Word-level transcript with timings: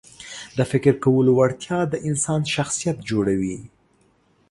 د 0.57 0.59
فکر 0.71 0.93
کولو 1.03 1.31
وړتیا 1.39 1.79
د 1.89 1.93
انسان 2.07 2.41
شخصیت 2.55 2.97
جوړوي. 3.09 3.57